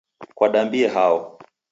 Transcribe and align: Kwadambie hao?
Kwadambie 0.37 0.87
hao? 0.89 1.37